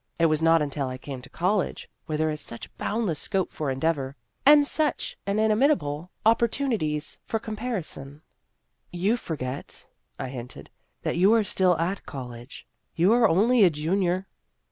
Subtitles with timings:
[0.17, 3.69] It was not until I came to college, where there is such boundless scope for
[3.69, 4.15] endeavor,
[4.47, 8.23] and such inimitable opportunities for comparison
[9.05, 9.87] ""You forget,"
[10.17, 10.71] I hinted,"
[11.03, 12.65] that you are still at college.
[12.95, 14.25] You are only a junior."